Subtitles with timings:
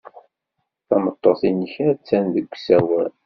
[0.87, 3.11] Tameṭṭut-nnek attan deg usawal.